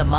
[0.00, 0.16] 什么？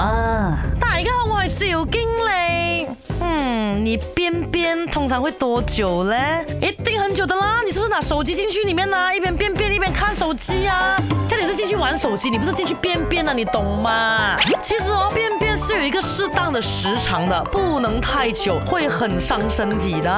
[0.79, 2.87] 大个好，我是尤经理。
[3.19, 6.13] 嗯，你便便通常会多久呢？
[6.61, 7.61] 一定很久的啦！
[7.65, 9.15] 你是不是拿手机进去里面呢？
[9.15, 11.01] 一边便便一边看手机啊？
[11.27, 14.35] 这里是进去玩手机，你不是进去便便啊，你懂吗？
[14.61, 15.30] 其实哦，便。
[15.55, 20.09] 是有一个适当的时长的，不能太久，会很伤身体的。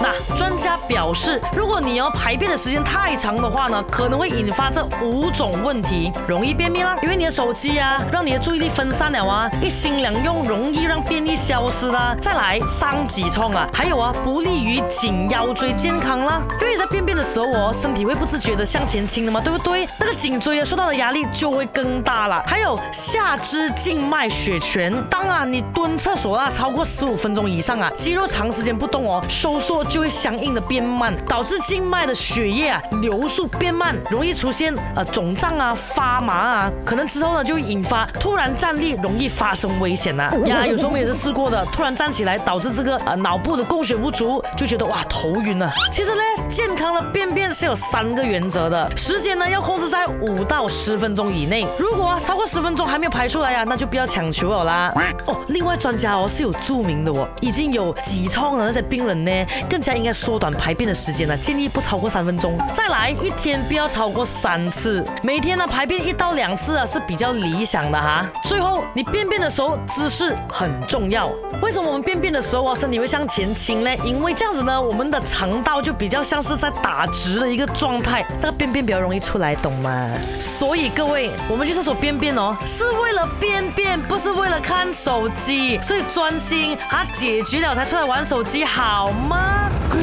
[0.00, 12.14] 那专家表示，如果你要排便的时间太长的话呢，可能会引发这五种问题，容易便秘啦，因为你的手机啊，让你的注意力分散了啊，一心两用，容易让便秘消失啦。
[12.20, 19.88] 再来伤脊痛啊，还有啊，不利于颈腰椎健康啦，因为在便便的时候哦，身体会不自觉的向前倾的嘛，对不对？
[19.98, 22.40] 那个颈椎啊，受到的压力就会更大了。
[22.46, 24.75] 还有下肢静脉血栓。
[25.10, 40.30] 当然，你蹲厕所啊，超过十五分钟以上啊，肌肉长时间不动哦，收缩就会相应的变慢，导致静脉的血液啊流速变慢，容易出现呃肿胀啊、发麻啊，可能之后呢就引发突然站立容易发生危险呐。
[40.44, 45.72] 呀，有时候我们也是试过的，突然站起来导致这个呃脑部的供血不足，就觉得哇头晕啊。
[45.90, 54.64] 其实呢，健康的便便是有三个原则的，时间呢要控制在五到十分钟以内，如果超过十分钟还没有排出来呀，那就不要强求哦。
[54.66, 54.92] 啦
[55.26, 59.30] 哦，另外专家哦是有著名的哦，已经有痔疮的那些病人呢，
[59.70, 62.58] 更加应该缩短排便的时间了，建议不超过三分钟。
[62.74, 68.26] 再来一天不要超过三次，每天呢排便一到两次啊是比较理想的哈。
[68.44, 71.28] 最后你便便的时候姿势很重要，
[71.62, 73.90] 为什么我们便便的时候啊身体会向前倾呢？
[74.04, 80.10] 因为这样子呢，我们的肠道就比较像是在打直的一个状态，那个便便比较容易出来，懂吗？
[80.40, 84.55] 所以各位，我们去厕所便便哦，是为了便便，不是为了。
[84.60, 89.70] 看手机，所以专心啊，解决了才出来玩手机，好吗？
[89.76, 90.00] 哦，你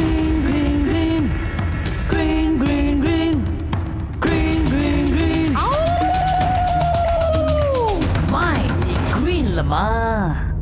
[9.10, 10.53] green 了嘛！